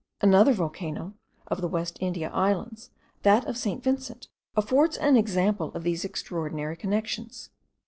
Another 0.19 0.51
volcano 0.51 1.13
of 1.45 1.61
the 1.61 1.67
West 1.67 1.97
India 2.01 2.31
Islands, 2.31 2.89
that 3.21 3.45
of 3.45 3.55
St. 3.55 3.83
Vincent, 3.83 4.29
affords 4.57 4.97
an 4.97 5.15
example 5.15 5.71
of 5.75 5.83
these 5.83 6.03
extraordinary 6.03 6.75
connections. 6.75 7.51